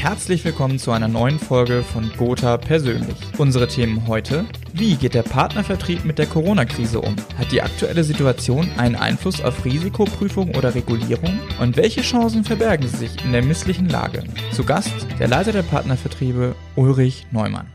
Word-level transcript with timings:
Herzlich 0.00 0.42
willkommen 0.46 0.78
zu 0.78 0.92
einer 0.92 1.08
neuen 1.08 1.38
Folge 1.38 1.82
von 1.82 2.10
Gotha 2.16 2.56
Persönlich. 2.56 3.18
Unsere 3.36 3.68
Themen 3.68 4.06
heute. 4.06 4.46
Wie 4.72 4.94
geht 4.96 5.12
der 5.12 5.22
Partnervertrieb 5.22 6.06
mit 6.06 6.18
der 6.18 6.24
Corona-Krise 6.24 7.02
um? 7.02 7.14
Hat 7.36 7.52
die 7.52 7.60
aktuelle 7.60 8.02
Situation 8.02 8.66
einen 8.78 8.96
Einfluss 8.96 9.42
auf 9.42 9.62
Risikoprüfung 9.62 10.54
oder 10.54 10.74
Regulierung? 10.74 11.38
Und 11.60 11.76
welche 11.76 12.00
Chancen 12.00 12.44
verbergen 12.44 12.88
sich 12.88 13.22
in 13.26 13.32
der 13.32 13.44
misslichen 13.44 13.90
Lage? 13.90 14.24
Zu 14.54 14.64
Gast 14.64 15.06
der 15.18 15.28
Leiter 15.28 15.52
der 15.52 15.64
Partnervertriebe 15.64 16.56
Ulrich 16.76 17.26
Neumann. 17.30 17.66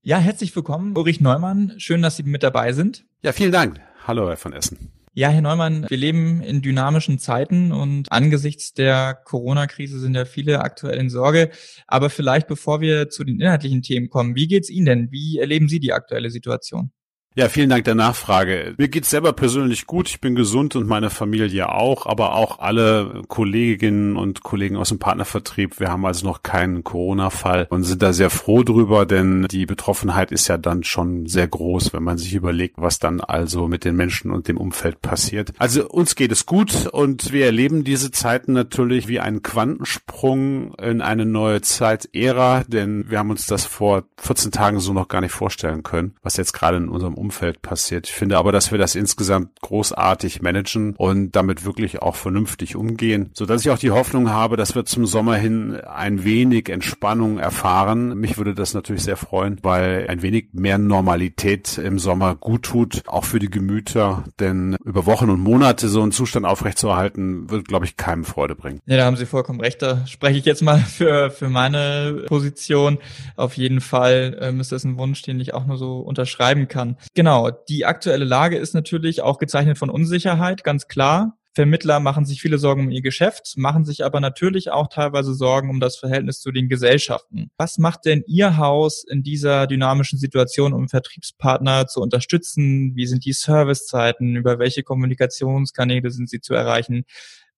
Ja, 0.00 0.16
herzlich 0.16 0.56
willkommen, 0.56 0.96
Ulrich 0.96 1.20
Neumann. 1.20 1.74
Schön, 1.76 2.00
dass 2.00 2.16
Sie 2.16 2.22
mit 2.22 2.42
dabei 2.42 2.72
sind. 2.72 3.04
Ja, 3.20 3.32
vielen 3.32 3.52
Dank. 3.52 3.82
Hallo, 4.06 4.30
Herr 4.30 4.38
von 4.38 4.54
Essen. 4.54 4.95
Ja, 5.18 5.30
Herr 5.30 5.40
Neumann, 5.40 5.86
wir 5.88 5.96
leben 5.96 6.42
in 6.42 6.60
dynamischen 6.60 7.18
Zeiten 7.18 7.72
und 7.72 8.12
angesichts 8.12 8.74
der 8.74 9.14
Corona-Krise 9.14 9.98
sind 9.98 10.14
ja 10.14 10.26
viele 10.26 10.60
aktuell 10.60 10.98
in 10.98 11.08
Sorge. 11.08 11.48
Aber 11.86 12.10
vielleicht 12.10 12.48
bevor 12.48 12.82
wir 12.82 13.08
zu 13.08 13.24
den 13.24 13.40
inhaltlichen 13.40 13.80
Themen 13.80 14.10
kommen, 14.10 14.34
wie 14.34 14.46
geht's 14.46 14.68
Ihnen 14.68 14.84
denn? 14.84 15.12
Wie 15.12 15.38
erleben 15.38 15.70
Sie 15.70 15.80
die 15.80 15.94
aktuelle 15.94 16.28
Situation? 16.28 16.90
Ja, 17.38 17.50
vielen 17.50 17.68
Dank 17.68 17.84
der 17.84 17.94
Nachfrage. 17.94 18.74
Mir 18.78 18.88
geht's 18.88 19.10
selber 19.10 19.34
persönlich 19.34 19.86
gut. 19.86 20.08
Ich 20.08 20.22
bin 20.22 20.34
gesund 20.34 20.74
und 20.74 20.86
meine 20.86 21.10
Familie 21.10 21.68
auch, 21.68 22.06
aber 22.06 22.34
auch 22.34 22.60
alle 22.60 23.24
Kolleginnen 23.28 24.16
und 24.16 24.42
Kollegen 24.42 24.76
aus 24.76 24.88
dem 24.88 24.98
Partnervertrieb. 24.98 25.78
Wir 25.78 25.90
haben 25.90 26.06
also 26.06 26.26
noch 26.26 26.42
keinen 26.42 26.82
Corona-Fall 26.82 27.66
und 27.68 27.82
sind 27.82 28.00
da 28.00 28.14
sehr 28.14 28.30
froh 28.30 28.62
drüber, 28.62 29.04
denn 29.04 29.46
die 29.50 29.66
Betroffenheit 29.66 30.32
ist 30.32 30.48
ja 30.48 30.56
dann 30.56 30.82
schon 30.82 31.26
sehr 31.26 31.46
groß, 31.46 31.92
wenn 31.92 32.02
man 32.02 32.16
sich 32.16 32.32
überlegt, 32.32 32.76
was 32.78 33.00
dann 33.00 33.20
also 33.20 33.68
mit 33.68 33.84
den 33.84 33.96
Menschen 33.96 34.30
und 34.30 34.48
dem 34.48 34.56
Umfeld 34.56 35.02
passiert. 35.02 35.52
Also 35.58 35.86
uns 35.86 36.14
geht 36.14 36.32
es 36.32 36.46
gut 36.46 36.86
und 36.86 37.34
wir 37.34 37.44
erleben 37.44 37.84
diese 37.84 38.12
Zeiten 38.12 38.54
natürlich 38.54 39.08
wie 39.08 39.20
einen 39.20 39.42
Quantensprung 39.42 40.72
in 40.76 41.02
eine 41.02 41.26
neue 41.26 41.60
Zeitära, 41.60 42.64
denn 42.66 43.10
wir 43.10 43.18
haben 43.18 43.28
uns 43.28 43.44
das 43.44 43.66
vor 43.66 44.04
14 44.16 44.52
Tagen 44.52 44.80
so 44.80 44.94
noch 44.94 45.08
gar 45.08 45.20
nicht 45.20 45.32
vorstellen 45.32 45.82
können, 45.82 46.14
was 46.22 46.38
jetzt 46.38 46.54
gerade 46.54 46.78
in 46.78 46.88
unserem 46.88 47.12
Umfeld 47.12 47.25
passiert. 47.62 48.08
Ich 48.08 48.14
finde 48.14 48.38
aber, 48.38 48.52
dass 48.52 48.70
wir 48.70 48.78
das 48.78 48.94
insgesamt 48.94 49.60
großartig 49.60 50.42
managen 50.42 50.94
und 50.96 51.32
damit 51.32 51.64
wirklich 51.64 52.02
auch 52.02 52.16
vernünftig 52.16 52.76
umgehen, 52.76 53.30
so 53.34 53.46
dass 53.46 53.62
ich 53.62 53.70
auch 53.70 53.78
die 53.78 53.90
Hoffnung 53.90 54.30
habe, 54.30 54.56
dass 54.56 54.74
wir 54.74 54.84
zum 54.84 55.06
Sommer 55.06 55.36
hin 55.36 55.76
ein 55.76 56.24
wenig 56.24 56.68
Entspannung 56.68 57.38
erfahren. 57.38 58.18
Mich 58.18 58.38
würde 58.38 58.54
das 58.54 58.74
natürlich 58.74 59.02
sehr 59.02 59.16
freuen, 59.16 59.58
weil 59.62 60.06
ein 60.08 60.22
wenig 60.22 60.48
mehr 60.52 60.78
Normalität 60.78 61.78
im 61.78 61.98
Sommer 61.98 62.34
gut 62.34 62.62
tut, 62.64 63.02
auch 63.06 63.24
für 63.24 63.38
die 63.38 63.50
Gemüter, 63.50 64.24
denn 64.40 64.76
über 64.84 65.06
Wochen 65.06 65.30
und 65.30 65.40
Monate 65.40 65.88
so 65.88 66.02
einen 66.02 66.12
Zustand 66.12 66.46
aufrechtzuerhalten, 66.46 67.50
wird, 67.50 67.68
glaube 67.68 67.84
ich, 67.84 67.96
keinem 67.96 68.24
Freude 68.24 68.54
bringen. 68.54 68.80
Ja, 68.86 68.96
da 68.96 69.04
haben 69.04 69.16
Sie 69.16 69.26
vollkommen 69.26 69.60
recht. 69.60 69.82
Da 69.82 70.06
spreche 70.06 70.38
ich 70.38 70.44
jetzt 70.44 70.62
mal 70.62 70.78
für, 70.78 71.30
für 71.30 71.48
meine 71.48 72.24
Position. 72.26 72.98
Auf 73.36 73.56
jeden 73.56 73.80
Fall 73.80 74.36
ähm, 74.40 74.60
ist 74.60 74.72
das 74.72 74.84
ein 74.84 74.98
Wunsch, 74.98 75.22
den 75.22 75.40
ich 75.40 75.54
auch 75.54 75.66
nur 75.66 75.76
so 75.76 75.98
unterschreiben 75.98 76.68
kann. 76.68 76.96
Genau, 77.16 77.50
die 77.50 77.86
aktuelle 77.86 78.26
Lage 78.26 78.58
ist 78.58 78.74
natürlich 78.74 79.22
auch 79.22 79.38
gezeichnet 79.38 79.78
von 79.78 79.88
Unsicherheit, 79.88 80.62
ganz 80.64 80.86
klar. 80.86 81.38
Vermittler 81.54 81.98
machen 81.98 82.26
sich 82.26 82.42
viele 82.42 82.58
Sorgen 82.58 82.82
um 82.82 82.90
ihr 82.90 83.00
Geschäft, 83.00 83.54
machen 83.56 83.86
sich 83.86 84.04
aber 84.04 84.20
natürlich 84.20 84.70
auch 84.70 84.88
teilweise 84.88 85.32
Sorgen 85.32 85.70
um 85.70 85.80
das 85.80 85.96
Verhältnis 85.96 86.40
zu 86.40 86.52
den 86.52 86.68
Gesellschaften. 86.68 87.48
Was 87.56 87.78
macht 87.78 88.04
denn 88.04 88.22
Ihr 88.26 88.58
Haus 88.58 89.02
in 89.02 89.22
dieser 89.22 89.66
dynamischen 89.66 90.18
Situation, 90.18 90.74
um 90.74 90.90
Vertriebspartner 90.90 91.86
zu 91.86 92.02
unterstützen? 92.02 92.94
Wie 92.96 93.06
sind 93.06 93.24
die 93.24 93.32
Servicezeiten? 93.32 94.36
Über 94.36 94.58
welche 94.58 94.82
Kommunikationskanäle 94.82 96.10
sind 96.10 96.28
sie 96.28 96.42
zu 96.42 96.52
erreichen? 96.52 97.06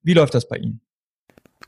Wie 0.04 0.14
läuft 0.14 0.34
das 0.34 0.46
bei 0.46 0.58
Ihnen? 0.58 0.80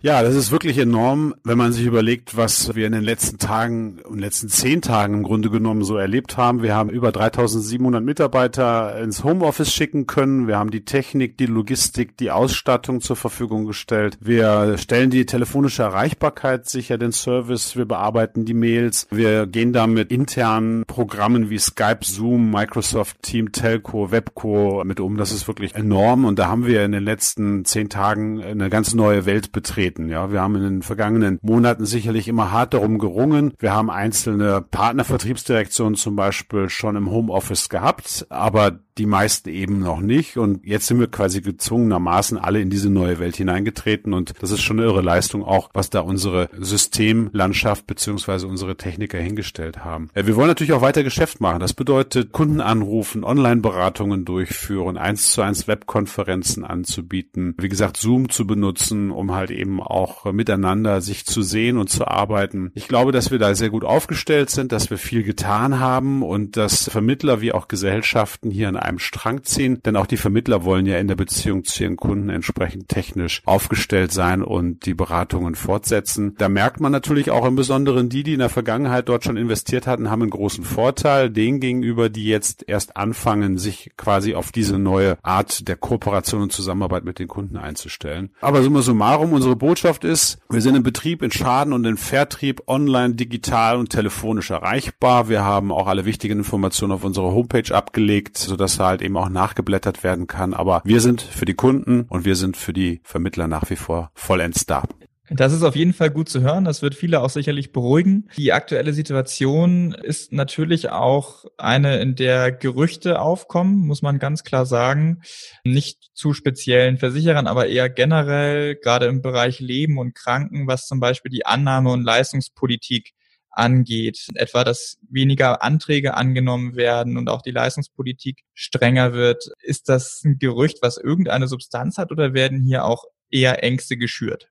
Ja, 0.03 0.23
das 0.23 0.35
ist 0.35 0.51
wirklich 0.51 0.79
enorm, 0.79 1.35
wenn 1.45 1.59
man 1.59 1.75
sich 1.75 1.85
überlegt, 1.85 2.35
was 2.35 2.75
wir 2.75 2.87
in 2.87 2.93
den 2.93 3.03
letzten 3.03 3.37
Tagen 3.37 3.99
und 4.09 4.19
letzten 4.19 4.49
zehn 4.49 4.81
Tagen 4.81 5.13
im 5.13 5.23
Grunde 5.23 5.51
genommen 5.51 5.85
so 5.85 5.99
erlebt 5.99 6.39
haben. 6.39 6.63
Wir 6.63 6.75
haben 6.75 6.89
über 6.89 7.13
3700 7.13 8.03
Mitarbeiter 8.03 8.99
ins 8.99 9.25
Homeoffice 9.25 9.71
schicken 9.71 10.07
können. 10.07 10.49
Wir 10.49 10.57
haben 10.57 10.71
die 10.71 10.87
Technik, 10.87 11.37
die 11.37 11.45
Logistik, 11.45 12.17
die 12.17 12.31
Ausstattung 12.31 13.03
zur 13.03 13.15
Verfügung 13.17 13.67
gestellt. 13.67 14.17
Wir 14.23 14.79
stellen 14.79 15.11
die 15.11 15.27
telefonische 15.27 15.83
Erreichbarkeit 15.83 16.67
sicher, 16.67 16.97
den 16.97 17.13
Service. 17.13 17.77
Wir 17.77 17.85
bearbeiten 17.85 18.47
die 18.47 18.55
Mails. 18.55 19.07
Wir 19.11 19.47
gehen 19.47 19.75
da 19.75 19.87
mit 19.87 20.11
internen 20.11 20.85
Programmen 20.87 21.51
wie 21.51 21.59
Skype, 21.59 22.05
Zoom, 22.05 22.51
Microsoft 22.51 23.21
Team, 23.21 23.53
Telco, 23.53 24.11
Webco 24.11 24.83
mit 24.83 24.99
um. 24.99 25.19
Das 25.19 25.31
ist 25.31 25.47
wirklich 25.47 25.75
enorm. 25.75 26.25
Und 26.25 26.39
da 26.39 26.49
haben 26.49 26.65
wir 26.65 26.87
in 26.87 26.93
den 26.93 27.05
letzten 27.05 27.67
zehn 27.67 27.91
Tagen 27.91 28.43
eine 28.43 28.71
ganz 28.71 28.95
neue 28.95 29.27
Welt 29.27 29.53
betreten 29.53 29.90
treten. 29.91 30.09
Ja, 30.09 30.33
wir 30.33 30.41
haben 30.41 30.57
in 30.57 30.63
den 30.63 30.83
vergangenen 30.83 31.39
Monaten 31.43 31.87
sicherlich 31.87 32.29
immer 32.29 32.51
hart 32.51 32.75
darum 32.75 32.99
gerungen. 32.99 33.53
Wir 33.59 33.73
haben 33.73 33.91
einzelne 33.91 34.65
Partnervertriebsdirektionen 34.71 35.97
zum 35.97 36.17
Beispiel 36.17 36.69
schon 36.69 36.97
im 36.97 37.11
Homeoffice 37.11 37.69
gehabt, 37.69 38.27
aber 38.31 38.79
die 39.01 39.07
meisten 39.07 39.49
eben 39.49 39.81
noch 39.81 40.01
nicht. 40.01 40.37
Und 40.37 40.65
jetzt 40.65 40.87
sind 40.87 41.01
wir 41.01 41.07
quasi 41.07 41.41
gezwungenermaßen 41.41 42.37
alle 42.37 42.61
in 42.61 42.69
diese 42.69 42.91
neue 42.91 43.19
Welt 43.19 43.35
hineingetreten. 43.35 44.13
Und 44.13 44.35
das 44.41 44.51
ist 44.51 44.61
schon 44.61 44.79
eine 44.79 44.89
irre 44.89 45.01
Leistung 45.01 45.43
auch, 45.43 45.71
was 45.73 45.89
da 45.89 46.01
unsere 46.01 46.51
Systemlandschaft 46.59 47.87
beziehungsweise 47.87 48.47
unsere 48.47 48.77
Techniker 48.77 49.19
hingestellt 49.19 49.85
haben. 49.85 50.11
Äh, 50.13 50.27
wir 50.27 50.37
wollen 50.37 50.49
natürlich 50.49 50.75
auch 50.75 50.83
weiter 50.83 51.03
Geschäft 51.03 51.41
machen. 51.41 51.61
Das 51.61 51.73
bedeutet 51.73 52.33
Kunden 52.33 52.61
anrufen, 52.61 53.25
Online-Beratungen 53.25 54.27
durchführen, 54.27 54.99
eins 54.99 55.33
zu 55.33 55.41
eins 55.41 55.67
Webkonferenzen 55.67 56.65
anzubieten. 56.65 57.55
Wie 57.59 57.71
gesagt, 57.71 57.97
Zoom 57.97 58.29
zu 58.29 58.47
benutzen, 58.47 59.11
um 59.11 59.33
halt 59.33 59.51
eben 59.51 59.80
auch 59.83 60.33
miteinander 60.33 61.01
sich 61.01 61.27
zu 61.27 61.43
sehen 61.43 61.77
und 61.77 61.89
zu 61.89 62.07
arbeiten. 62.07 62.71
Ich 62.75 62.89
glaube, 62.89 63.13
dass 63.13 63.31
wir 63.31 63.39
da 63.39 63.55
sehr 63.55 63.71
gut 63.71 63.85
aufgestellt 63.85 64.51
sind, 64.51 64.73
dass 64.73 64.91
wir 64.91 64.99
viel 64.99 65.23
getan 65.23 65.81
haben 65.81 66.23
und 66.23 66.57
dass 66.57 66.89
Vermittler 66.91 67.41
wie 67.41 67.53
auch 67.53 67.69
Gesellschaften 67.69 68.51
hier 68.51 68.69
an 68.69 68.77
einem 68.77 68.99
Strang 68.99 69.43
ziehen, 69.45 69.81
denn 69.85 69.97
auch 69.97 70.07
die 70.07 70.17
Vermittler 70.17 70.65
wollen 70.65 70.87
ja 70.87 70.99
in 70.99 71.09
der 71.09 71.17
Beziehung 71.17 71.65
zu 71.65 71.83
ihren 71.83 71.97
Kunden 71.97 72.29
entsprechend 72.29 72.89
technisch 72.89 73.43
aufgestellt 73.45 74.13
sein 74.13 74.43
und 74.43 74.87
die 74.87 74.95
Beratungen 74.95 75.55
fortsetzen. 75.55 76.35
Da 76.39 76.49
merkt 76.49 76.81
man 76.81 76.93
natürlich 76.93 77.31
auch 77.31 77.47
im 77.47 77.57
Besonderen 77.57 78.09
die, 78.09 78.23
die 78.23 78.35
in 78.35 78.39
der 78.41 78.49
Vergangenheit 78.49 79.09
dort 79.09 79.25
schon 79.25 79.37
investiert 79.37 79.87
hatten, 79.87 80.11
haben 80.11 80.23
einen 80.23 80.31
großen 80.31 80.65
Vorteil 80.65 81.31
denen 81.31 81.61
gegenüber, 81.61 82.09
die 82.09 82.27
jetzt 82.27 82.65
erst 82.69 82.97
anfangen, 82.97 83.59
sich 83.59 83.93
quasi 83.97 84.35
auf 84.35 84.53
diese 84.53 84.79
neue 84.79 85.19
Art 85.23 85.69
der 85.69 85.77
Kooperation 85.77 86.43
und 86.43 86.53
Zusammenarbeit 86.53 87.05
mit 87.05 87.19
den 87.19 87.29
Kunden 87.29 87.57
einzustellen. 87.57 88.31
Aber 88.41 88.63
summa 88.63 88.83
summarum, 88.83 89.33
unsere 89.33 89.57
Botschaft 89.57 89.70
ist, 90.05 90.39
wir 90.49 90.63
sind 90.63 90.75
im 90.75 90.83
Betrieb, 90.83 91.23
in 91.23 91.31
Schaden 91.31 91.73
und 91.73 91.85
in 91.85 91.97
Vertrieb 91.97 92.63
online, 92.67 93.15
digital 93.15 93.77
und 93.77 93.91
telefonisch 93.91 94.51
erreichbar. 94.51 95.29
Wir 95.29 95.45
haben 95.45 95.71
auch 95.71 95.87
alle 95.87 96.07
wichtigen 96.07 96.39
Informationen 96.39 96.93
auf 96.93 97.05
unserer 97.05 97.33
Homepage 97.33 97.75
abgelegt, 97.75 98.39
sodass 98.39 98.71
dass 98.71 98.79
da 98.79 98.87
halt 98.87 99.03
eben 99.03 99.17
auch 99.17 99.29
nachgeblättert 99.29 100.05
werden 100.05 100.29
kann. 100.29 100.55
Aber 100.55 100.81
wir 100.85 101.01
sind 101.01 101.23
für 101.23 101.45
die 101.45 101.55
Kunden 101.55 102.03
und 102.09 102.25
wir 102.25 102.37
sind 102.37 102.57
für 102.57 102.73
die 102.73 103.01
Vermittler 103.03 103.49
nach 103.49 103.69
wie 103.69 103.77
vor 103.77 104.13
vollends 104.15 104.65
da. 104.65 104.85
Das 105.33 105.53
ist 105.53 105.63
auf 105.63 105.77
jeden 105.77 105.93
Fall 105.93 106.11
gut 106.11 106.29
zu 106.29 106.41
hören. 106.41 106.65
Das 106.65 106.83
wird 106.83 106.97
viele 106.97 107.21
auch 107.21 107.31
sicherlich 107.31 107.71
beruhigen. 107.71 108.29
Die 108.37 108.53
aktuelle 108.53 108.93
Situation 108.93 109.93
ist 109.93 110.33
natürlich 110.33 110.91
auch 110.91 111.45
eine, 111.57 112.01
in 112.01 112.17
der 112.17 112.51
Gerüchte 112.51 113.21
aufkommen, 113.21 113.87
muss 113.87 114.03
man 114.03 114.19
ganz 114.19 114.43
klar 114.43 114.67
sagen. 114.67 115.23
Nicht 115.63 116.11
zu 116.15 116.35
speziellen 116.35 116.99
Versicherern, 116.99 117.47
aber 117.47 117.69
eher 117.69 117.89
generell, 117.89 118.75
gerade 118.75 119.07
im 119.07 119.23
Bereich 119.23 119.61
Leben 119.61 119.99
und 119.99 120.17
Kranken, 120.17 120.67
was 120.67 120.89
zum 120.89 120.99
Beispiel 120.99 121.31
die 121.31 121.47
Annahme 121.47 121.91
und 121.93 122.03
Leistungspolitik 122.03 123.13
angeht, 123.51 124.27
etwa 124.35 124.65
dass 124.65 124.99
weniger 125.09 125.63
Anträge 125.63 126.15
angenommen 126.15 126.75
werden 126.75 127.17
und 127.17 127.29
auch 127.29 127.43
die 127.43 127.51
Leistungspolitik 127.53 128.43
strenger 128.55 129.13
wird. 129.13 129.45
Ist 129.63 129.89
das 129.89 130.23
ein 130.25 130.39
Gerücht, 130.39 130.79
was 130.83 130.99
irgendeine 130.99 131.47
Substanz 131.47 131.99
hat 131.99 132.11
oder 132.11 132.35
werden 132.35 132.63
hier 132.65 132.85
auch 132.85 133.05
eher 133.31 133.63
Ängste 133.63 133.97
geschürt? 133.97 134.50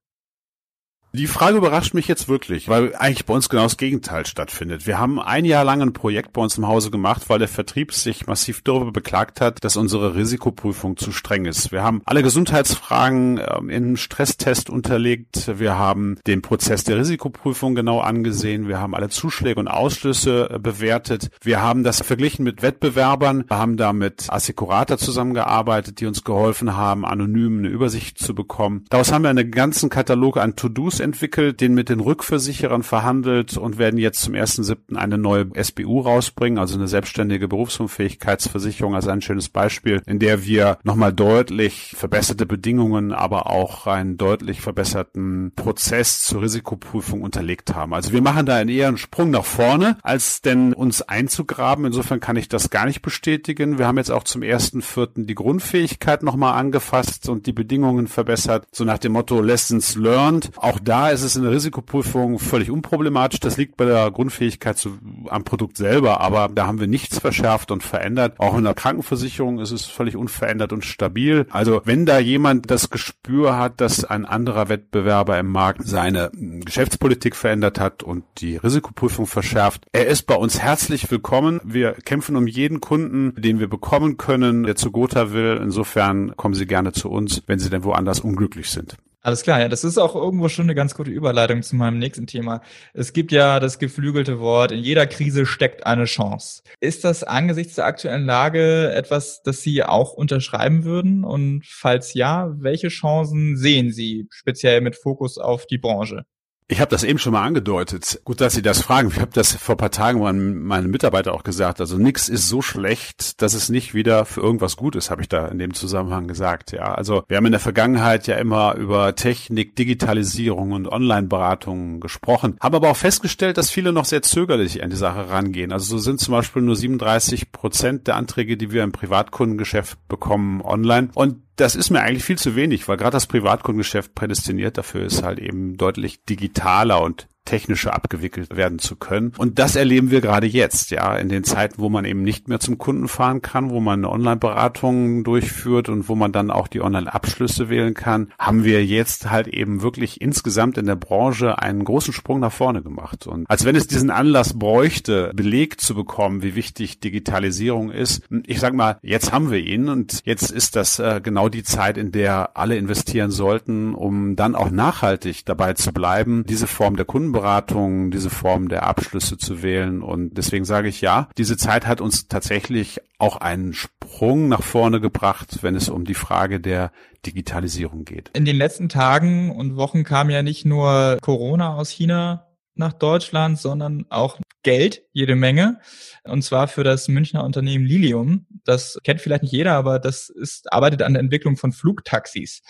Die 1.11 1.25
Frage 1.25 1.57
überrascht 1.57 1.95
mich 1.95 2.07
jetzt 2.07 2.29
wirklich, 2.29 2.69
weil 2.69 2.95
eigentlich 2.95 3.25
bei 3.25 3.33
uns 3.33 3.49
genau 3.49 3.63
das 3.63 3.77
Gegenteil 3.77 4.27
stattfindet. 4.27 4.85
Wir 4.85 4.99
haben 4.99 5.19
ein 5.19 5.43
Jahr 5.43 5.63
lang 5.63 5.81
ein 5.81 5.91
Projekt 5.91 6.33
bei 6.33 6.41
uns 6.41 6.59
im 6.59 6.67
Hause 6.67 6.91
gemacht, 6.91 7.29
weil 7.29 7.39
der 7.39 7.47
Vertrieb 7.47 7.93
sich 7.93 8.27
massiv 8.27 8.61
darüber 8.61 8.91
beklagt 8.91 9.41
hat, 9.41 9.63
dass 9.63 9.75
unsere 9.75 10.13
Risikoprüfung 10.13 10.97
zu 10.97 11.11
streng 11.11 11.45
ist. 11.45 11.71
Wir 11.71 11.81
haben 11.81 12.03
alle 12.05 12.21
Gesundheitsfragen 12.21 13.39
ähm, 13.39 13.71
in 13.71 13.97
Stresstest 13.97 14.69
unterlegt. 14.69 15.51
Wir 15.57 15.79
haben 15.79 16.19
den 16.27 16.43
Prozess 16.43 16.83
der 16.83 16.97
Risikoprüfung 16.97 17.73
genau 17.73 18.01
angesehen. 18.01 18.67
Wir 18.67 18.79
haben 18.79 18.93
alle 18.93 19.09
Zuschläge 19.09 19.59
und 19.59 19.67
Ausschlüsse 19.67 20.51
äh, 20.51 20.59
bewertet. 20.59 21.31
Wir 21.41 21.59
haben 21.59 21.83
das 21.83 22.03
verglichen 22.03 22.43
mit 22.43 22.61
Wettbewerbern. 22.61 23.45
Wir 23.47 23.57
haben 23.57 23.77
da 23.77 23.93
mit 23.93 24.27
Assecurata 24.29 24.99
zusammengearbeitet, 24.99 26.01
die 26.01 26.05
uns 26.05 26.23
geholfen 26.23 26.77
haben, 26.77 27.03
anonym 27.03 27.57
eine 27.57 27.69
Übersicht 27.69 28.19
zu 28.19 28.35
bekommen. 28.35 28.85
Daraus 28.91 29.11
haben 29.11 29.23
wir 29.23 29.31
einen 29.31 29.49
ganzen 29.49 29.89
Katalog 29.89 30.37
an 30.37 30.55
To-Dos 30.55 30.98
Entwickelt, 30.99 31.61
den 31.61 31.73
mit 31.73 31.89
den 31.89 31.99
Rückversicherern 31.99 32.83
verhandelt 32.83 33.57
und 33.57 33.77
werden 33.77 33.97
jetzt 33.97 34.21
zum 34.21 34.33
1.7. 34.33 34.95
eine 34.95 35.17
neue 35.17 35.47
SBU 35.53 36.01
rausbringen, 36.01 36.59
also 36.59 36.75
eine 36.75 36.87
selbstständige 36.87 37.47
Berufsunfähigkeitsversicherung 37.47 38.95
als 38.95 39.07
ein 39.07 39.21
schönes 39.21 39.49
Beispiel, 39.49 40.01
in 40.05 40.19
der 40.19 40.43
wir 40.45 40.77
nochmal 40.83 41.13
deutlich 41.13 41.93
verbesserte 41.95 42.45
Bedingungen, 42.45 43.11
aber 43.11 43.49
auch 43.49 43.87
einen 43.87 44.17
deutlich 44.17 44.61
verbesserten 44.61 45.51
Prozess 45.55 46.23
zur 46.23 46.41
Risikoprüfung 46.41 47.21
unterlegt 47.21 47.73
haben. 47.75 47.93
Also 47.93 48.11
wir 48.11 48.21
machen 48.21 48.45
da 48.45 48.55
einen 48.55 48.69
eher 48.69 48.87
einen 48.87 48.97
Sprung 48.97 49.31
nach 49.31 49.45
vorne, 49.45 49.97
als 50.03 50.41
denn 50.41 50.73
uns 50.73 51.01
einzugraben. 51.01 51.85
Insofern 51.85 52.19
kann 52.19 52.35
ich 52.35 52.49
das 52.49 52.69
gar 52.69 52.85
nicht 52.85 53.01
bestätigen. 53.01 53.77
Wir 53.77 53.87
haben 53.87 53.97
jetzt 53.97 54.11
auch 54.11 54.23
zum 54.23 54.41
1.4. 54.41 55.25
die 55.25 55.35
Grundfähigkeit 55.35 56.23
nochmal 56.23 56.53
angefasst 56.59 57.29
und 57.29 57.45
die 57.45 57.53
Bedingungen 57.53 58.07
verbessert, 58.07 58.67
so 58.71 58.83
nach 58.83 58.97
dem 58.97 59.13
Motto 59.13 59.41
Lessons 59.41 59.95
learned. 59.95 60.51
Auch 60.57 60.79
da 60.89 61.09
ist 61.09 61.21
es 61.21 61.35
in 61.35 61.43
der 61.43 61.51
Risikoprüfung 61.51 62.39
völlig 62.39 62.71
unproblematisch. 62.71 63.39
Das 63.39 63.57
liegt 63.57 63.77
bei 63.77 63.85
der 63.85 64.09
Grundfähigkeit 64.09 64.75
zu, 64.75 64.97
am 65.27 65.43
Produkt 65.43 65.77
selber, 65.77 66.19
aber 66.19 66.49
da 66.51 66.65
haben 66.65 66.79
wir 66.79 66.87
nichts 66.87 67.19
verschärft 67.19 67.69
und 67.69 67.83
verändert. 67.83 68.39
Auch 68.39 68.57
in 68.57 68.63
der 68.63 68.73
Krankenversicherung 68.73 69.59
ist 69.59 69.69
es 69.69 69.85
völlig 69.85 70.15
unverändert 70.15 70.73
und 70.73 70.83
stabil. 70.83 71.45
Also 71.51 71.81
wenn 71.85 72.07
da 72.07 72.17
jemand 72.17 72.71
das 72.71 72.89
Gespür 72.89 73.55
hat, 73.55 73.79
dass 73.81 74.03
ein 74.03 74.25
anderer 74.25 74.67
Wettbewerber 74.67 75.37
im 75.37 75.51
Markt 75.51 75.85
seine 75.85 76.31
Geschäftspolitik 76.33 77.35
verändert 77.35 77.79
hat 77.79 78.01
und 78.01 78.23
die 78.39 78.57
Risikoprüfung 78.57 79.27
verschärft, 79.27 79.85
er 79.91 80.07
ist 80.07 80.23
bei 80.23 80.35
uns 80.35 80.59
herzlich 80.59 81.11
willkommen. 81.11 81.61
Wir 81.63 81.91
kämpfen 81.91 82.35
um 82.35 82.47
jeden 82.47 82.81
Kunden, 82.81 83.39
den 83.39 83.59
wir 83.59 83.69
bekommen 83.69 84.17
können, 84.17 84.63
der 84.63 84.75
zu 84.75 84.89
Gotha 84.89 85.33
will. 85.33 85.59
Insofern 85.61 86.35
kommen 86.35 86.55
Sie 86.55 86.65
gerne 86.65 86.93
zu 86.93 87.11
uns, 87.11 87.43
wenn 87.45 87.59
Sie 87.59 87.69
denn 87.69 87.83
woanders 87.83 88.21
unglücklich 88.21 88.71
sind. 88.71 88.97
Alles 89.21 89.43
klar, 89.43 89.59
ja, 89.59 89.67
das 89.67 89.83
ist 89.83 89.97
auch 89.97 90.15
irgendwo 90.15 90.47
schon 90.47 90.65
eine 90.65 90.75
ganz 90.75 90.95
gute 90.95 91.11
Überleitung 91.11 91.61
zu 91.61 91.75
meinem 91.75 91.99
nächsten 91.99 92.25
Thema. 92.25 92.61
Es 92.93 93.11
gibt 93.11 93.33
ja 93.33 93.59
das 93.59 93.77
geflügelte 93.77 94.39
Wort, 94.39 94.71
in 94.71 94.79
jeder 94.79 95.07
Krise 95.07 95.45
steckt 95.45 95.85
eine 95.85 96.05
Chance. 96.05 96.63
Ist 96.79 97.03
das 97.03 97.25
angesichts 97.25 97.75
der 97.75 97.85
aktuellen 97.85 98.25
Lage 98.25 98.93
etwas, 98.93 99.41
das 99.43 99.61
Sie 99.61 99.83
auch 99.83 100.13
unterschreiben 100.13 100.85
würden? 100.85 101.25
Und 101.25 101.65
falls 101.65 102.13
ja, 102.13 102.49
welche 102.59 102.87
Chancen 102.87 103.57
sehen 103.57 103.91
Sie 103.91 104.25
speziell 104.31 104.79
mit 104.79 104.95
Fokus 104.95 105.37
auf 105.37 105.65
die 105.67 105.77
Branche? 105.77 106.23
Ich 106.71 106.79
habe 106.79 106.91
das 106.91 107.03
eben 107.03 107.17
schon 107.17 107.33
mal 107.33 107.43
angedeutet. 107.43 108.21
Gut, 108.25 108.41
dass 108.41 108.53
Sie 108.53 108.61
das 108.61 108.79
fragen. 108.79 109.09
Ich 109.11 109.19
habe 109.19 109.31
das 109.33 109.55
vor 109.55 109.75
paar 109.75 109.89
Tagen 109.89 110.19
meinen 110.67 110.91
Mitarbeiter 110.91 111.33
auch 111.33 111.41
gesagt. 111.41 111.81
Also 111.81 111.97
nichts 111.97 112.29
ist 112.29 112.47
so 112.47 112.61
schlecht, 112.61 113.41
dass 113.41 113.55
es 113.55 113.69
nicht 113.69 113.95
wieder 113.95 114.23
für 114.23 114.41
irgendwas 114.41 114.77
gut 114.77 114.95
ist, 114.95 115.09
habe 115.09 115.23
ich 115.23 115.27
da 115.27 115.47
in 115.47 115.57
dem 115.57 115.73
Zusammenhang 115.73 116.27
gesagt. 116.27 116.71
Ja, 116.71 116.93
also 116.93 117.23
wir 117.27 117.37
haben 117.37 117.47
in 117.47 117.53
der 117.53 117.59
Vergangenheit 117.59 118.27
ja 118.27 118.35
immer 118.35 118.75
über 118.75 119.15
Technik, 119.15 119.75
Digitalisierung 119.77 120.73
und 120.73 120.87
Online-Beratungen 120.87 122.01
gesprochen, 122.01 122.57
haben 122.61 122.75
aber 122.75 122.91
auch 122.91 122.97
festgestellt, 122.97 123.57
dass 123.57 123.71
viele 123.71 123.91
noch 123.91 124.05
sehr 124.05 124.21
zögerlich 124.21 124.83
an 124.83 124.91
die 124.91 124.95
Sache 124.95 125.27
rangehen. 125.27 125.71
Also 125.71 125.97
so 125.97 125.97
sind 125.97 126.19
zum 126.19 126.33
Beispiel 126.33 126.61
nur 126.61 126.75
37 126.75 127.51
Prozent 127.51 128.05
der 128.05 128.15
Anträge, 128.15 128.57
die 128.57 128.71
wir 128.71 128.83
im 128.83 128.91
Privatkundengeschäft 128.91 130.07
bekommen, 130.07 130.61
online. 130.61 131.09
Und 131.15 131.37
das 131.59 131.75
ist 131.75 131.89
mir 131.89 132.01
eigentlich 132.01 132.23
viel 132.23 132.37
zu 132.37 132.55
wenig, 132.55 132.87
weil 132.87 132.97
gerade 132.97 133.11
das 133.11 133.27
Privatkundengeschäft 133.27 134.15
prädestiniert 134.15 134.77
dafür 134.77 135.05
ist 135.05 135.23
halt 135.23 135.39
eben 135.39 135.77
deutlich 135.77 136.23
digitaler 136.23 137.01
und 137.01 137.27
technische 137.49 137.91
abgewickelt 137.93 138.55
werden 138.55 138.77
zu 138.77 138.95
können. 138.95 139.33
Und 139.35 139.57
das 139.57 139.75
erleben 139.75 140.11
wir 140.11 140.21
gerade 140.21 140.45
jetzt, 140.45 140.91
ja, 140.91 141.15
in 141.17 141.29
den 141.29 141.43
Zeiten, 141.43 141.79
wo 141.79 141.89
man 141.89 142.05
eben 142.05 142.21
nicht 142.21 142.47
mehr 142.47 142.59
zum 142.59 142.77
Kunden 142.77 143.07
fahren 143.07 143.41
kann, 143.41 143.71
wo 143.71 143.79
man 143.79 144.05
Online-Beratung 144.05 145.23
durchführt 145.23 145.89
und 145.89 146.07
wo 146.07 146.15
man 146.15 146.31
dann 146.31 146.51
auch 146.51 146.67
die 146.67 146.81
Online-Abschlüsse 146.81 147.67
wählen 147.69 147.95
kann, 147.95 148.31
haben 148.37 148.63
wir 148.63 148.85
jetzt 148.85 149.31
halt 149.31 149.47
eben 149.47 149.81
wirklich 149.81 150.21
insgesamt 150.21 150.77
in 150.77 150.85
der 150.85 150.95
Branche 150.95 151.57
einen 151.57 151.83
großen 151.83 152.13
Sprung 152.13 152.39
nach 152.39 152.51
vorne 152.51 152.83
gemacht. 152.83 153.25
Und 153.25 153.49
als 153.49 153.65
wenn 153.65 153.75
es 153.75 153.87
diesen 153.87 154.11
Anlass 154.11 154.57
bräuchte, 154.57 155.31
belegt 155.33 155.81
zu 155.81 155.95
bekommen, 155.95 156.43
wie 156.43 156.53
wichtig 156.53 156.99
Digitalisierung 156.99 157.89
ist, 157.89 158.21
ich 158.45 158.59
sag 158.59 158.75
mal, 158.75 158.99
jetzt 159.01 159.31
haben 159.31 159.49
wir 159.49 159.59
ihn 159.59 159.89
und 159.89 160.19
jetzt 160.23 160.51
ist 160.51 160.75
das 160.75 160.99
äh, 160.99 161.19
genau 161.23 161.49
die 161.49 161.63
Zeit, 161.63 161.97
in 161.97 162.11
der 162.11 162.55
alle 162.55 162.77
investieren 162.77 163.31
sollten, 163.31 163.95
um 163.95 164.35
dann 164.35 164.53
auch 164.53 164.69
nachhaltig 164.69 165.45
dabei 165.45 165.73
zu 165.73 165.91
bleiben, 165.91 166.43
diese 166.47 166.67
Form 166.67 166.95
der 166.95 167.05
Kundenberatung 167.05 167.38
Kundenberatung, 167.39 168.11
diese 168.11 168.29
Form 168.29 168.69
der 168.69 168.83
Abschlüsse 168.83 169.37
zu 169.37 169.63
wählen. 169.63 170.01
Und 170.01 170.37
deswegen 170.37 170.65
sage 170.65 170.89
ich 170.89 171.01
ja, 171.01 171.29
diese 171.37 171.57
Zeit 171.57 171.87
hat 171.87 172.01
uns 172.01 172.27
tatsächlich 172.27 172.99
auch 173.17 173.37
einen 173.37 173.73
Sprung 173.73 174.49
nach 174.49 174.63
vorne 174.63 174.99
gebracht, 174.99 175.59
wenn 175.61 175.75
es 175.75 175.89
um 175.89 176.05
die 176.05 176.13
Frage 176.13 176.59
der 176.59 176.91
Digitalisierung 177.25 178.05
geht. 178.05 178.29
In 178.33 178.45
den 178.45 178.57
letzten 178.57 178.89
Tagen 178.89 179.51
und 179.51 179.75
Wochen 179.75 180.03
kam 180.03 180.29
ja 180.29 180.43
nicht 180.43 180.65
nur 180.65 181.17
Corona 181.21 181.75
aus 181.75 181.89
China 181.89 182.47
nach 182.75 182.93
Deutschland, 182.93 183.59
sondern 183.59 184.05
auch 184.09 184.39
Geld, 184.63 185.03
jede 185.13 185.35
Menge. 185.35 185.79
Und 186.23 186.43
zwar 186.43 186.67
für 186.67 186.83
das 186.83 187.07
Münchner 187.07 187.45
Unternehmen 187.45 187.85
Lilium. 187.85 188.45
Das 188.65 188.99
kennt 189.03 189.21
vielleicht 189.21 189.43
nicht 189.43 189.53
jeder, 189.53 189.73
aber 189.73 189.99
das 189.99 190.29
ist, 190.29 190.71
arbeitet 190.71 191.01
an 191.01 191.13
der 191.13 191.21
Entwicklung 191.21 191.55
von 191.55 191.71
Flugtaxis. 191.71 192.61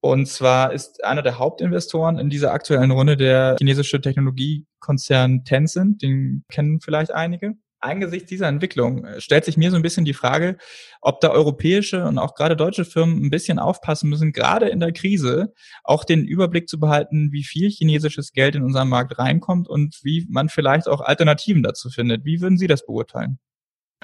Und 0.00 0.26
zwar 0.26 0.72
ist 0.72 1.04
einer 1.04 1.22
der 1.22 1.38
Hauptinvestoren 1.38 2.18
in 2.18 2.30
dieser 2.30 2.52
aktuellen 2.52 2.92
Runde 2.92 3.16
der 3.16 3.56
chinesische 3.58 4.00
Technologiekonzern 4.00 5.44
Tencent, 5.44 6.02
den 6.02 6.44
kennen 6.48 6.80
vielleicht 6.80 7.12
einige. 7.12 7.54
Angesichts 7.80 8.28
dieser 8.28 8.48
Entwicklung 8.48 9.04
äh, 9.04 9.20
stellt 9.20 9.44
sich 9.44 9.56
mir 9.56 9.70
so 9.70 9.76
ein 9.76 9.82
bisschen 9.82 10.04
die 10.04 10.14
Frage, 10.14 10.56
ob 11.00 11.20
da 11.20 11.30
europäische 11.30 12.04
und 12.04 12.18
auch 12.18 12.34
gerade 12.34 12.56
deutsche 12.56 12.84
Firmen 12.84 13.24
ein 13.24 13.30
bisschen 13.30 13.60
aufpassen 13.60 14.08
müssen, 14.08 14.32
gerade 14.32 14.68
in 14.68 14.80
der 14.80 14.92
Krise 14.92 15.52
auch 15.84 16.04
den 16.04 16.24
Überblick 16.24 16.68
zu 16.68 16.80
behalten, 16.80 17.30
wie 17.30 17.44
viel 17.44 17.70
chinesisches 17.70 18.32
Geld 18.32 18.56
in 18.56 18.64
unseren 18.64 18.88
Markt 18.88 19.18
reinkommt 19.18 19.68
und 19.68 20.00
wie 20.02 20.26
man 20.28 20.48
vielleicht 20.48 20.88
auch 20.88 21.00
Alternativen 21.00 21.62
dazu 21.62 21.88
findet. 21.88 22.24
Wie 22.24 22.40
würden 22.40 22.58
Sie 22.58 22.66
das 22.66 22.84
beurteilen? 22.84 23.38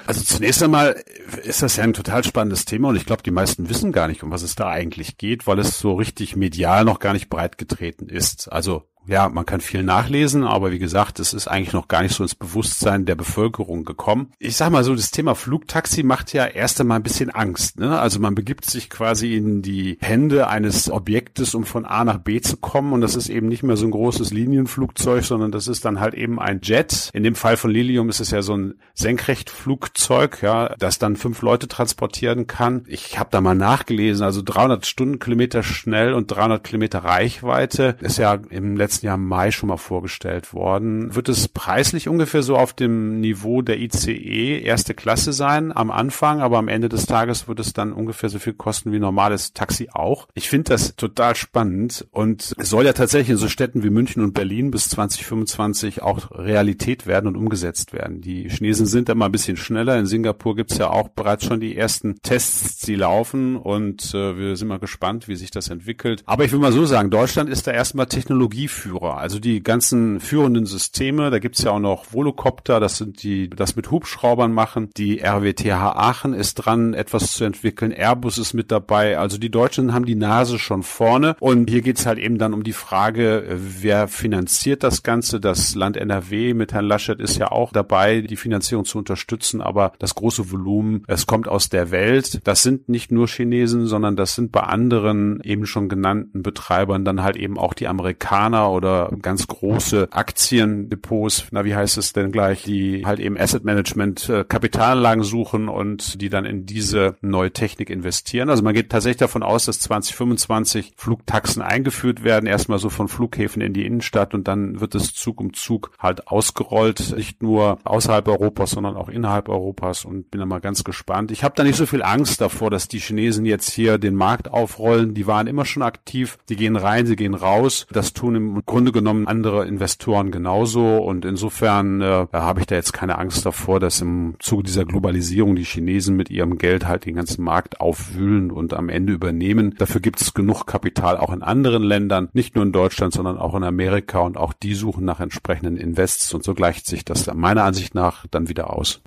Also 0.07 0.23
zunächst 0.23 0.63
einmal 0.63 1.03
ist 1.45 1.63
das 1.63 1.77
ja 1.77 1.85
ein 1.85 1.93
total 1.93 2.25
spannendes 2.25 2.65
Thema 2.65 2.89
und 2.89 2.97
ich 2.97 3.07
glaube, 3.07 3.23
die 3.23 3.31
meisten 3.31 3.69
wissen 3.69 3.93
gar 3.93 4.09
nicht, 4.09 4.23
um 4.23 4.31
was 4.31 4.43
es 4.43 4.55
da 4.55 4.69
eigentlich 4.69 5.17
geht, 5.17 5.47
weil 5.47 5.59
es 5.59 5.79
so 5.79 5.95
richtig 5.95 6.37
medial 6.37 6.85
noch 6.85 6.99
gar 6.99 7.13
nicht 7.13 7.31
breit 7.31 7.59
getreten 7.59 8.09
ist. 8.09 8.53
Also 8.53 8.89
ja, 9.07 9.29
man 9.29 9.47
kann 9.47 9.61
viel 9.61 9.83
nachlesen, 9.83 10.45
aber 10.45 10.73
wie 10.73 10.79
gesagt, 10.79 11.21
es 11.21 11.35
ist 11.35 11.49
eigentlich 11.49 11.73
noch 11.73 11.89
gar 11.89 12.03
nicht 12.03 12.15
so 12.15 12.23
ins 12.23 12.35
Bewusstsein 12.35 13.05
der 13.05 13.15
Bevölkerung 13.15 13.85
gekommen. 13.85 14.33
Ich 14.39 14.57
sag 14.57 14.71
mal 14.71 14.85
so, 14.85 14.95
das 14.95 15.11
Thema 15.11 15.35
Flugtaxi 15.35 16.03
macht 16.03 16.33
ja 16.33 16.47
erst 16.47 16.81
einmal 16.81 16.99
ein 16.99 17.03
bisschen 17.03 17.31
Angst. 17.31 17.79
Ne? 17.79 17.99
Also 17.99 18.19
man 18.19 18.35
begibt 18.35 18.65
sich 18.65 18.91
quasi 18.91 19.37
in 19.37 19.63
die 19.63 19.99
Hände 20.01 20.49
eines 20.49 20.91
Objektes, 20.91 21.55
um 21.55 21.65
von 21.65 21.85
A 21.85 22.05
nach 22.05 22.19
B 22.19 22.41
zu 22.41 22.57
kommen. 22.57 22.93
Und 22.93 23.01
das 23.01 23.15
ist 23.15 23.29
eben 23.29 23.49
nicht 23.49 23.63
mehr 23.63 23.77
so 23.77 23.87
ein 23.87 23.91
großes 23.91 24.33
Linienflugzeug, 24.33 25.25
sondern 25.25 25.53
das 25.53 25.69
ist 25.69 25.85
dann 25.85 26.01
halt 26.01 26.15
eben 26.15 26.41
ein 26.41 26.61
Jet. 26.63 27.11
In 27.13 27.23
dem 27.23 27.35
Fall 27.35 27.57
von 27.57 27.71
Lilium 27.71 28.09
ist 28.09 28.21
es 28.21 28.31
ja 28.31 28.43
so 28.43 28.57
ein 28.57 28.75
Senkrechtflugzeug, 28.95 30.43
ja, 30.43 30.75
das 30.79 30.99
dann 30.99 31.17
fünf 31.17 31.43
Leute 31.43 31.69
transportieren 31.69 32.47
kann. 32.47 32.85
Ich 32.87 33.19
habe 33.19 33.31
da 33.31 33.41
mal 33.41 33.55
nachgelesen, 33.55 34.25
also 34.25 34.43
300 34.43 34.87
Stundenkilometer 34.87 35.63
schnell 35.63 36.15
und 36.15 36.29
300 36.29 36.65
Kilometer 36.65 37.01
Reichweite 37.01 37.97
ist 38.01 38.19
ja 38.19 38.39
im 38.51 38.77
letzten 38.77 38.94
letzten 38.95 39.07
Jahr 39.07 39.15
im 39.17 39.27
Mai 39.27 39.51
schon 39.51 39.69
mal 39.69 39.77
vorgestellt 39.77 40.53
worden. 40.55 41.15
Wird 41.15 41.29
es 41.29 41.49
preislich 41.49 42.09
ungefähr 42.09 42.43
so 42.43 42.57
auf 42.57 42.73
dem 42.73 43.21
Niveau 43.21 43.61
der 43.61 43.81
ICE 43.81 44.61
erste 44.61 44.95
Klasse 44.95 45.33
sein 45.33 45.77
am 45.77 45.91
Anfang, 45.91 46.41
aber 46.41 46.59
am 46.59 46.69
Ende 46.69 46.89
des 46.89 47.07
Tages 47.07 47.49
wird 47.49 47.59
es 47.59 47.73
dann 47.73 47.93
ungefähr 47.93 48.29
so 48.29 48.39
viel 48.39 48.53
kosten 48.53 48.93
wie 48.93 49.01
normales 49.01 49.53
Taxi 49.53 49.89
auch. 49.93 50.29
Ich 50.35 50.49
finde 50.49 50.71
das 50.71 50.95
total 50.95 51.35
spannend 51.35 52.07
und 52.13 52.55
soll 52.59 52.85
ja 52.85 52.93
tatsächlich 52.93 53.31
in 53.31 53.37
so 53.37 53.49
Städten 53.49 53.83
wie 53.83 53.91
München 53.91 54.23
und 54.23 54.33
Berlin 54.33 54.71
bis 54.71 54.89
2025 54.91 56.03
auch 56.03 56.31
Realität 56.31 57.07
werden 57.07 57.27
und 57.27 57.37
umgesetzt 57.37 57.93
werden. 57.93 58.21
Die 58.21 58.49
Chinesen 58.49 58.87
sind 58.87 59.09
da 59.09 59.15
ein 59.15 59.33
bisschen 59.33 59.57
schneller. 59.57 59.99
In 59.99 60.07
Singapur 60.07 60.55
gibt's 60.55 60.79
ja 60.79 60.91
auch 60.91 61.09
bereits 61.09 61.45
schon 61.47 61.59
die 61.59 61.77
ersten 61.77 62.21
Tests, 62.23 62.79
die 62.81 62.95
laufen 62.95 63.57
und 63.57 64.15
äh, 64.15 64.39
wir 64.39 64.57
sind 64.57 64.69
mal 64.69 64.79
gespannt, 64.79 65.27
wie 65.27 65.37
sich 65.37 65.51
das 65.51 65.69
entwickelt. 65.69 66.23
Aber 66.27 66.45
ich 66.45 66.53
will 66.53 66.61
mal 66.61 66.73
so 66.73 66.87
sagen, 66.87 67.11
Deutschland 67.11 67.51
ist 67.51 67.67
da 67.67 67.73
erstmal 67.73 68.07
Technologie 68.07 68.69
Flugführer, 68.85 69.17
also 69.17 69.39
die 69.39 69.63
ganzen 69.63 70.21
führenden 70.21 70.67
Systeme. 70.67 71.31
Da 71.31 71.39
gibt's 71.39 71.63
ja 71.63 71.71
auch 71.71 71.81
noch 71.81 72.13
Volocopter, 72.13 72.81
das 72.81 72.99
sind 72.99 73.23
die, 73.23 73.49
das 73.49 73.77
mit 73.77 73.91
Hubschraubern 73.91 74.53
machen. 74.53 74.91
Die 74.97 75.21
RWTH 75.21 75.97
Aachen 75.97 76.35
ist 76.35 76.55
dran, 76.55 76.95
etwas 76.95 77.33
zu 77.33 77.45
entwickeln. 77.45 77.93
Airbus 77.93 78.39
ist 78.39 78.55
mit 78.55 78.71
dabei. 78.71 79.19
Also 79.19 79.39
die 79.39 79.51
Deutschen 79.51 79.95
haben 79.95 80.05
die 80.05 80.15
Nase 80.15 80.59
schon 80.59 80.83
vorne. 80.83 81.37
Und 81.41 81.71
hier 81.71 81.83
geht's 81.83 82.07
halt 82.07 82.19
eben 82.19 82.39
dann 82.39 82.55
um 82.55 82.63
die 82.63 82.73
Frage, 82.73 83.45
wer 83.49 84.09
finanziert 84.09 84.83
das 84.83 85.03
Ganze? 85.03 85.41
Das 85.41 85.75
Land 85.75 85.97
NRW 85.97 86.55
mit 86.55 86.73
Herrn 86.73 86.87
Laschet 86.87 87.21
ist 87.21 87.39
ja 87.39 87.51
auch 87.51 87.73
dabei, 87.73 88.21
die 88.21 88.37
Finanzierung 88.37 88.85
zu 88.85 88.99
unterstützen. 88.99 89.61
Aber 89.61 89.93
das 89.99 90.15
große 90.15 90.51
Volumen, 90.51 91.05
es 91.07 91.27
kommt 91.27 91.49
aus 91.49 91.69
der 91.69 91.91
Welt. 91.91 92.41
Das 92.45 92.63
sind 92.63 92.89
nicht 92.89 93.11
nur 93.11 93.29
Chinesen, 93.29 93.87
sondern 93.87 94.17
das 94.17 94.35
sind 94.35 94.53
bei 94.53 94.61
anderen 94.61 95.41
eben 95.43 95.67
schon 95.67 95.89
genannten 95.89 96.43
Betreibern 96.43 97.05
dann 97.05 97.23
halt 97.23 97.37
eben 97.37 97.59
auch 97.59 97.75
die 97.75 97.89
Amerikaner 97.89 98.74
oder 98.75 99.11
ganz 99.23 99.47
große 99.47 100.09
Aktiendepots, 100.11 101.47
na 101.51 101.65
wie 101.65 101.75
heißt 101.75 101.99
es 101.99 102.13
denn 102.13 102.33
gleich, 102.33 102.63
die 102.65 103.05
halt 103.07 103.21
eben 103.21 103.39
Asset 103.39 103.65
Management 103.65 104.29
äh, 104.29 104.45
Kapitalanlagen 104.45 105.25
suchen 105.25 105.69
und 105.69 106.21
die 106.21 106.29
dann 106.29 106.45
in 106.45 106.67
diese 106.67 107.17
neue 107.21 107.53
Technik 107.53 107.91
investieren. 107.91 108.51
Also 108.51 108.63
man 108.63 108.75
geht 108.75 108.91
tatsächlich 108.91 109.19
davon 109.19 109.43
aus, 109.43 109.67
dass 109.67 109.81
2025 109.81 110.95
Flugtaxen 110.97 111.63
eingeführt 111.63 112.25
werden, 112.25 112.47
erstmal 112.47 112.79
so 112.79 112.91
von 112.91 113.09
Flughäfen 113.09 113.63
in 113.63 113.73
die 113.73 113.87
Innenstadt 113.87 114.35
und 114.35 114.49
dann 114.49 114.81
wird 114.81 114.95
es 114.95 115.15
Zug 115.15 115.41
um 115.41 115.55
Zug 115.55 115.93
halt 115.99 116.29
ausgerollt, 116.29 117.15
nicht 117.17 117.43
nur 117.43 117.79
außerhalb 117.85 118.27
Europas, 118.29 118.73
sondern 118.73 118.97
auch 118.97 119.09
innerhalb 119.09 119.49
Europas 119.49 120.05
und 120.05 120.31
bin 120.31 120.41
da 120.41 120.47
mal 120.47 120.61
ganz 120.61 120.85
gespannt. 120.85 121.31
Ich 121.31 121.45
habe 121.45 121.55
da 121.57 121.65
nicht 121.65 121.77
so 121.77 121.87
viel 121.87 122.03
Angst 122.03 122.41
davor, 122.41 122.71
dass 122.71 122.89
die 122.89 122.99
Chinesen 122.99 123.45
jetzt 123.45 123.71
hier 123.71 123.99
den 123.99 124.15
Markt 124.15 124.51
aufrollen. 124.51 125.15
Die 125.15 125.27
waren 125.27 125.47
immer 125.47 125.65
schon 125.65 125.83
aktiv, 125.83 126.39
die 126.49 126.57
gehen 126.57 126.77
rein, 126.77 127.07
sie 127.07 127.17
gehen 127.17 127.35
raus. 127.35 127.87
Das 127.93 128.13
tun 128.13 128.35
im 128.35 128.64
Grunde 128.67 128.93
genommen 128.93 129.27
andere 129.27 129.67
Investoren 129.67 130.31
genauso 130.31 130.99
und 130.99 131.25
insofern 131.25 132.01
äh, 132.01 132.27
habe 132.33 132.61
ich 132.61 132.67
da 132.67 132.75
jetzt 132.75 132.93
keine 132.93 133.19
Angst 133.19 133.45
davor, 133.45 133.81
dass 133.81 134.01
im 134.01 134.37
Zuge 134.39 134.63
dieser 134.63 134.85
Globalisierung 134.85 135.55
die 135.55 135.65
Chinesen 135.65 136.17
mit 136.17 136.31
ihrem 136.31 136.57
Geld 136.57 136.87
halt 136.87 137.05
den 137.05 137.15
ganzen 137.15 137.45
Markt 137.45 137.81
aufwühlen 137.81 138.51
und 138.51 138.73
am 138.73 138.89
Ende 138.89 139.13
übernehmen. 139.13 139.75
Dafür 139.79 140.01
gibt 140.01 140.21
es 140.21 140.35
genug 140.35 140.67
Kapital 140.67 141.19
auch 141.19 141.33
in 141.33 141.43
anderen 141.43 141.83
Ländern, 141.83 142.29
nicht 142.33 142.55
nur 142.55 142.65
in 142.65 142.73
Deutschland, 142.73 143.13
sondern 143.13 143.39
auch 143.39 143.55
in 143.55 143.65
Amerika 143.65 144.21
und 144.21 144.37
auch 144.37 144.53
die 144.53 144.75
suchen 144.75 145.05
nach 145.05 145.21
entsprechenden 145.21 145.77
Invests 145.77 146.33
und 146.33 146.43
so 146.43 146.55
gleicht 146.55 146.87
sich 146.87 147.05
das 147.05 147.33
meiner 147.35 147.65
Ansicht 147.65 147.95
nach 147.95 148.27
dann 148.31 148.49
wieder 148.49 148.73
aus. 148.73 149.03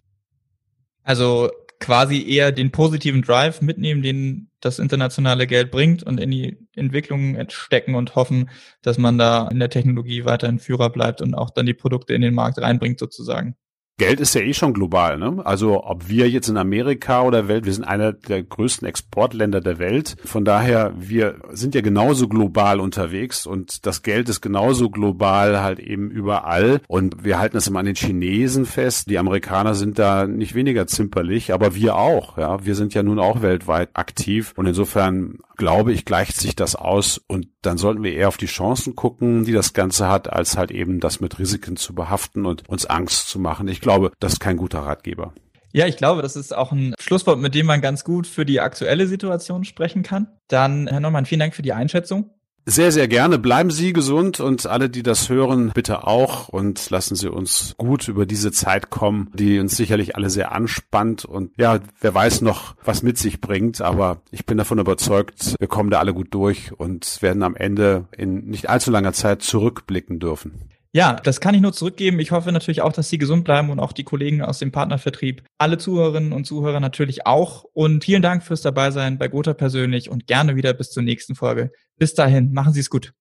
Also 1.04 1.50
quasi 1.80 2.28
eher 2.28 2.52
den 2.52 2.72
positiven 2.72 3.22
Drive 3.22 3.62
mitnehmen, 3.62 4.02
den 4.02 4.50
das 4.60 4.80
internationale 4.80 5.48
Geld 5.48 5.72
bringt 5.72 6.04
und 6.04 6.20
in 6.20 6.32
die 6.32 6.67
Entwicklung 6.78 7.38
stecken 7.50 7.96
und 7.96 8.16
hoffen, 8.16 8.50
dass 8.82 8.98
man 8.98 9.18
da 9.18 9.48
in 9.48 9.60
der 9.60 9.70
Technologie 9.70 10.26
weiterhin 10.26 10.60
Führer 10.60 10.90
bleibt 10.90 11.22
und 11.22 11.34
auch 11.34 11.50
dann 11.50 11.66
die 11.66 11.74
Produkte 11.74 12.14
in 12.14 12.22
den 12.22 12.34
Markt 12.34 12.60
reinbringt 12.60 13.00
sozusagen. 13.00 13.56
Geld 14.00 14.20
ist 14.20 14.36
ja 14.36 14.42
eh 14.42 14.54
schon 14.54 14.76
global, 14.76 15.18
ne? 15.18 15.42
Also 15.44 15.84
ob 15.84 16.08
wir 16.08 16.30
jetzt 16.30 16.50
in 16.50 16.58
Amerika 16.58 17.24
oder 17.24 17.48
Welt, 17.48 17.66
wir 17.66 17.74
sind 17.74 17.84
einer 17.84 18.14
der 18.14 18.44
größten 18.44 18.88
Exportländer 18.88 19.60
der 19.60 19.80
Welt. 19.80 20.18
Von 20.24 20.46
daher, 20.46 20.94
wir 20.96 21.40
sind 21.50 21.74
ja 21.74 21.82
genauso 21.82 22.28
global 22.28 22.80
unterwegs 22.80 23.48
und 23.48 23.88
das 23.88 24.04
Geld 24.04 24.30
ist 24.30 24.42
genauso 24.42 24.92
global 24.92 25.64
halt 25.64 25.80
eben 25.80 26.12
überall. 26.12 26.80
Und 26.88 27.24
wir 27.24 27.40
halten 27.40 27.58
es 27.58 27.66
immer 27.66 27.80
an 27.80 27.88
den 27.88 27.96
Chinesen 27.96 28.68
fest. 28.68 29.10
Die 29.10 29.18
Amerikaner 29.18 29.74
sind 29.74 29.98
da 29.98 30.28
nicht 30.28 30.54
weniger 30.54 30.86
zimperlich, 30.86 31.52
aber 31.52 31.74
wir 31.74 31.96
auch, 31.96 32.38
ja. 32.38 32.64
Wir 32.64 32.76
sind 32.76 32.94
ja 32.94 33.02
nun 33.02 33.18
auch 33.18 33.42
weltweit 33.42 33.90
aktiv 33.94 34.54
und 34.58 34.68
insofern 34.68 35.40
glaube 35.58 35.92
ich, 35.92 36.06
gleicht 36.06 36.38
sich 36.38 36.56
das 36.56 36.76
aus 36.76 37.22
und 37.28 37.48
dann 37.62 37.78
sollten 37.78 38.04
wir 38.04 38.14
eher 38.14 38.28
auf 38.28 38.38
die 38.38 38.46
Chancen 38.46 38.96
gucken, 38.96 39.46
die 39.46 39.54
das 39.54 39.74
Ganze 39.74 40.08
hat, 40.08 40.32
als 40.32 40.58
halt 40.58 40.72
eben 40.72 41.00
das 41.00 41.20
mit 41.20 41.40
Risiken 41.40 41.76
zu 41.76 41.94
behaften 41.94 42.46
und 42.46 42.68
uns 42.70 42.86
Angst 42.86 43.30
zu 43.30 43.40
machen. 43.40 43.68
Ich 43.68 43.82
glaube, 43.82 44.12
das 44.20 44.34
ist 44.34 44.40
kein 44.40 44.58
guter 44.58 44.80
Ratgeber. 44.80 45.34
Ja, 45.74 45.86
ich 45.86 45.98
glaube, 45.98 46.22
das 46.22 46.36
ist 46.36 46.56
auch 46.56 46.72
ein 46.72 46.96
Schlusswort, 47.00 47.40
mit 47.40 47.54
dem 47.54 47.66
man 47.66 47.82
ganz 47.82 48.04
gut 48.04 48.26
für 48.26 48.46
die 48.46 48.62
aktuelle 48.62 49.06
Situation 49.06 49.64
sprechen 49.64 50.02
kann. 50.02 50.28
Dann, 50.48 50.88
Herr 50.88 51.00
Neumann, 51.00 51.26
vielen 51.26 51.40
Dank 51.40 51.56
für 51.56 51.62
die 51.62 51.74
Einschätzung. 51.74 52.32
Sehr, 52.70 52.92
sehr 52.92 53.08
gerne. 53.08 53.40
Bleiben 53.40 53.72
Sie 53.72 53.94
gesund 53.94 54.42
und 54.42 54.68
alle, 54.68 54.90
die 54.90 55.02
das 55.02 55.30
hören, 55.30 55.72
bitte 55.74 56.06
auch 56.06 56.50
und 56.50 56.90
lassen 56.90 57.16
Sie 57.16 57.32
uns 57.32 57.74
gut 57.78 58.10
über 58.10 58.26
diese 58.26 58.52
Zeit 58.52 58.90
kommen, 58.90 59.32
die 59.34 59.60
uns 59.60 59.78
sicherlich 59.78 60.18
alle 60.18 60.30
sehr 60.30 60.52
anspannt 60.52 61.24
und 61.24 61.54
ja, 61.56 61.80
wer 62.02 62.14
weiß 62.14 62.42
noch, 62.42 62.76
was 62.84 63.04
mit 63.04 63.18
sich 63.18 63.40
bringt, 63.40 63.80
aber 63.80 64.22
ich 64.32 64.46
bin 64.46 64.58
davon 64.58 64.80
überzeugt, 64.80 65.56
wir 65.58 65.70
kommen 65.70 65.90
da 65.90 66.00
alle 66.00 66.14
gut 66.14 66.34
durch 66.34 66.74
und 66.78 67.22
werden 67.22 67.42
am 67.42 67.56
Ende 67.56 68.10
in 68.12 68.48
nicht 68.48 68.70
allzu 68.70 68.92
langer 68.92 69.14
Zeit 69.14 69.44
zurückblicken 69.44 70.20
dürfen. 70.20 70.68
Ja, 70.94 71.14
das 71.14 71.42
kann 71.42 71.54
ich 71.54 71.62
nur 71.62 71.74
zurückgeben. 71.74 72.20
Ich 72.20 72.32
hoffe 72.32 72.52
natürlich 72.52 72.82
auch, 72.82 72.94
dass 72.94 73.10
Sie 73.10 73.18
gesund 73.18 73.44
bleiben 73.44 73.70
und 73.70 73.80
auch 73.80 73.92
die 73.92 74.04
Kollegen 74.04 74.42
aus 74.42 74.60
dem 74.60 74.72
Partnervertrieb. 74.72 75.44
Alle 75.58 75.78
Zuhörerinnen 75.78 76.34
und 76.34 76.46
Zuhörer 76.46 76.80
natürlich 76.80 77.26
auch. 77.26 77.66
Und 77.74 78.06
vielen 78.06 78.22
Dank 78.22 78.44
fürs 78.44 78.62
Dabeisein 78.62 79.18
bei 79.18 79.28
Gotha 79.28 79.54
persönlich 79.54 80.10
und 80.10 80.28
gerne 80.28 80.56
wieder 80.56 80.74
bis 80.74 80.92
zur 80.92 81.04
nächsten 81.04 81.36
Folge. 81.36 81.72
Bis 81.98 82.14
dahin, 82.14 82.54
machen 82.54 82.74
Sie 82.74 82.80
es 82.80 82.90
gut. 82.90 83.14